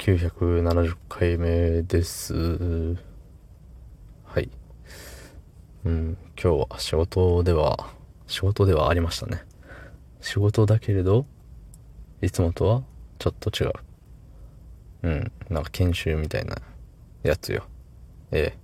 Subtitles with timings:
[0.00, 2.32] 970回目です。
[4.24, 4.48] はい。
[5.84, 7.90] うん、今日は仕事では、
[8.26, 9.42] 仕事ではありましたね。
[10.22, 11.26] 仕事だけれど、
[12.22, 12.82] いつもとは
[13.18, 13.72] ちょっと違う。
[15.02, 16.56] うん、なんか研修みたいな
[17.22, 17.64] やつよ。
[18.30, 18.58] ええ。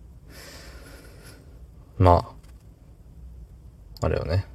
[1.98, 2.34] ま
[4.00, 4.46] あ、あれよね。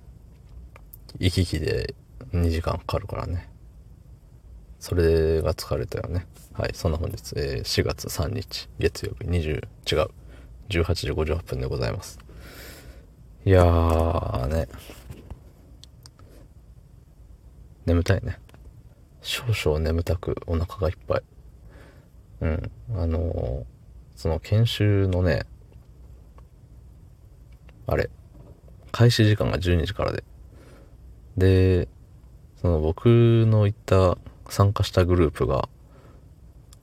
[1.20, 1.94] 行き来で
[2.34, 3.51] 2時間かかるからね。
[4.82, 6.26] それが疲れたよね。
[6.54, 10.10] はい、そんな本日、えー4月3日、月曜日20、違う、
[10.70, 12.18] 18時58分でございます。
[13.46, 14.68] いやーね、
[17.86, 18.40] 眠たいね。
[19.22, 21.22] 少々眠たくお腹がいっぱい。
[22.42, 23.64] うん、あのー
[24.16, 25.46] その研修のね、
[27.86, 28.10] あれ、
[28.92, 30.24] 開始時間が12時からで。
[31.38, 31.88] で、
[32.62, 33.08] その僕
[33.48, 34.18] の行った
[34.52, 35.70] 参加したグループが、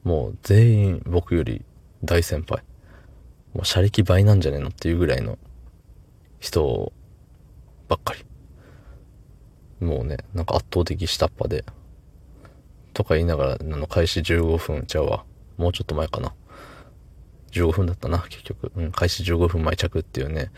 [0.03, 1.63] もう全員僕より
[2.03, 2.65] 大先輩。
[3.53, 5.39] もう車力倍なんじゃねえのっていうぐらいの
[6.41, 6.93] 人
[7.87, 8.25] ばっかり。
[9.85, 11.65] もうね、なんか圧倒的下っ端で。
[12.95, 15.25] とか言いながら、あの、開始15分ちゃうわ。
[15.59, 16.35] もうちょっと前かな。
[17.53, 18.73] 15分だったな、結局。
[18.77, 20.51] うん、開始15分前着っていうね、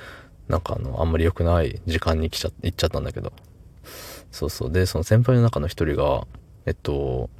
[0.48, 3.32] なんかあの、あんまり良くない時間に来ちゃ、行っちゃったんだけど。
[4.30, 4.72] そうそう。
[4.72, 6.24] で、その先輩の中の一人が、
[6.66, 7.30] えっと、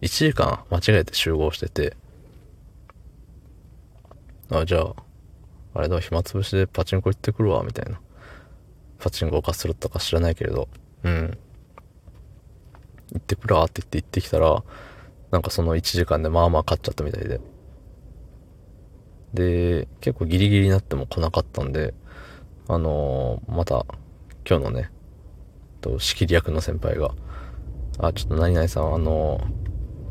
[0.00, 1.96] 1時間間違えて集合してて、
[4.50, 4.94] あ、じゃあ、
[5.74, 8.00] あれだ、暇つぶしでパチンコ行ってくるわ、みたいな。
[8.98, 10.68] パチンコかするとか知らないけれど、
[11.04, 11.38] うん。
[13.12, 14.62] 行ってくるわって言って行ってきたら、
[15.30, 17.40] なんかその1時間でまあまあ勝っちゃったみたいで。
[19.34, 21.94] で、結構ギリギリになっても来なかったんで、
[22.66, 23.86] あのーまた、
[24.48, 24.90] 今日のね、
[25.80, 27.14] と仕切り役の先輩が、
[27.98, 29.40] あ、ちょっと何々さん、あの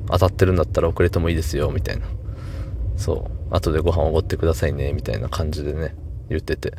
[0.09, 2.05] 当たってるんだったら遅れてもいいですよ、みたいな。
[2.95, 3.55] そう。
[3.55, 5.95] 後でご飯おごってくださいね、みたいな感じでね、
[6.29, 6.73] 言ってて。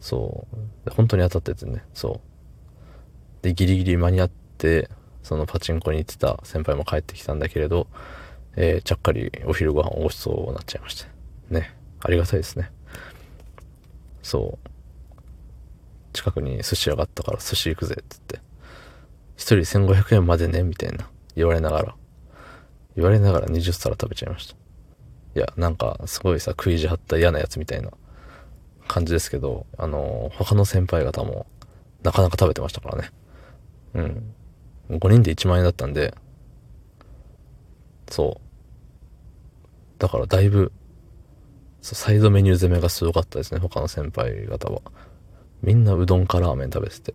[0.00, 0.46] そ
[0.86, 0.90] う。
[0.90, 2.20] 本当に当たっててね、そ
[3.42, 3.44] う。
[3.44, 4.90] で、ギリギリ間に合って、
[5.22, 7.86] そのパチンコに行ってた先輩も帰ってきたんだけれど、
[8.56, 11.08] えーちゃっかりお昼ご飯をごちそうになっちゃいまして。
[11.50, 11.76] ね。
[12.00, 12.70] ありがたいですね。
[14.22, 14.68] そう。
[16.12, 18.49] 近くに寿司屋があったから寿司行くぜ、って言って。
[19.40, 21.08] 一人1500円までね、みたいな。
[21.34, 21.94] 言われながら。
[22.94, 24.54] 言われながら20皿食べちゃいました。
[25.34, 27.90] いや、なんか、すごいさ、食い意地張った嫌なやつみたいな
[28.86, 31.46] 感じですけど、あの、他の先輩方も、
[32.02, 33.10] なかなか食べてましたからね。
[33.94, 34.34] うん。
[34.98, 36.14] 5人で1万円だったんで、
[38.10, 39.98] そう。
[39.98, 40.70] だからだいぶ、
[41.80, 44.82] サイドメニュー攻めがすごかったですね、他の先輩方は。
[45.62, 47.14] みんなうどんかラーメン食べてて。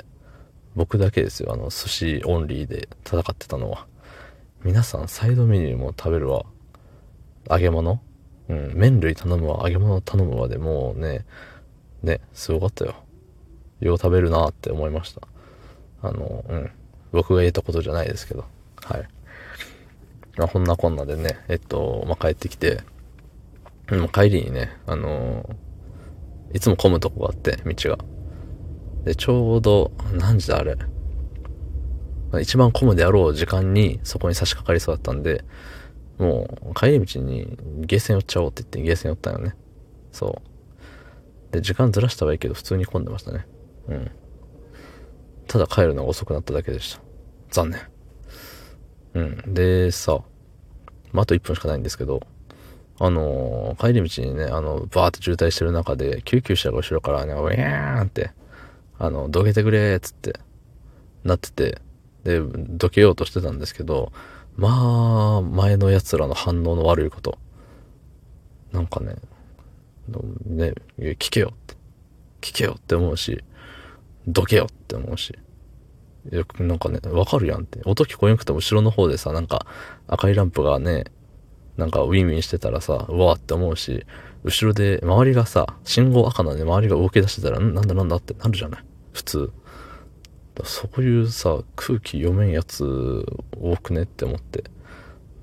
[0.75, 3.87] 僕だけですよ、あの、寿司オンリーで戦ってたのは。
[4.63, 6.45] 皆さんサイドメニューも食べるわ。
[7.49, 8.01] 揚げ物？
[8.49, 11.25] うん、麺類頼むわ、揚げ物頼むわでもうね、
[12.03, 12.95] ね、すごかったよ。
[13.79, 15.21] よう食べるなって思いました。
[16.01, 16.71] あの、うん。
[17.11, 18.45] 僕が言えたことじゃないですけど。
[18.83, 19.07] はい。
[20.37, 22.81] まあ、こんなこんなでね、えっと、まあ、帰ってきて、
[23.89, 25.47] うん、帰りにね、あの
[26.53, 27.99] いつも混むとこがあって、道が。
[29.05, 30.75] で、ちょうど、何時だあれ。
[32.41, 35.45] 一番混むであろう時間にそこに差し掛かりそうだったんで、
[36.17, 39.55] もう帰り道にゲーセン寄っちゃおうって言ってゲーセン寄ったよね。
[40.11, 40.41] そ
[41.49, 41.53] う。
[41.53, 43.47] で、時間ずらしたはいいけど普通に混んでましたね。
[43.87, 44.11] うん。
[45.47, 47.01] ただ帰るのが遅くなっただけでした。
[47.51, 47.81] 残念。
[49.13, 49.53] うん。
[49.53, 50.19] で、さ、
[51.11, 52.21] まあ、あと1分しかないんですけど、
[52.99, 58.31] あのー帰り道にね、あの、バーって渋滞してる中で、救急車が後ろからね、ウィーンって、
[58.97, 60.39] あの、どけてくれーっつって、
[61.23, 61.81] なってて、
[62.23, 64.11] で、どけようとしてたんですけど、
[64.55, 67.37] まあ、前の奴らの反応の悪いこと。
[68.71, 69.15] なんかね、
[70.45, 71.75] ね、聞けよって。
[72.41, 73.43] 聞けよって思うし、
[74.27, 75.37] どけよって思うし。
[76.31, 77.81] よくなんかね、わかるやんって。
[77.85, 79.65] 音聞こえなくても後ろの方でさ、なんか
[80.07, 81.05] 赤いランプがね、
[81.77, 84.05] なんかウィンウィンしてたらさ、うわーって思うし、
[84.43, 88.83] 後ろで周りがさ、信号赤なんで周りが動き出してたら、なんだなんだってなるじゃない？
[89.13, 89.51] 普通。
[90.63, 93.25] そういうさ、空気読めんやつ
[93.59, 94.63] 多くねって思って。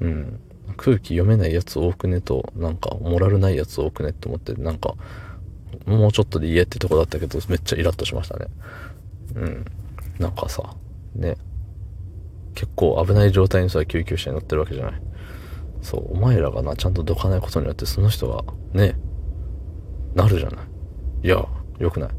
[0.00, 0.40] うん。
[0.78, 4.94] 空気読めないやつ多くねと、なんか、モラルないやつ多くねって思って、なんか、
[5.84, 8.46] もうちょっとで言えってとこだったけど、めっちゃイラッとしましたね。
[9.34, 9.64] うん。
[10.18, 10.74] なんかさ、
[11.14, 11.36] ね。
[12.54, 15.02] 結構危ない状態にさ、救急車に乗ってるわけじゃない？
[15.82, 18.96] そう、お前らがな、ちゃんとどかないことによって、その人が、ね、
[20.14, 20.66] なるじゃない。
[21.24, 21.46] いや、
[21.78, 22.10] よくない。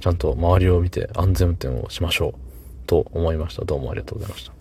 [0.00, 2.34] ちゃんと周りを見て安全運転をしましょう。
[2.86, 3.64] と思いました。
[3.64, 4.53] どうもありがとうございました。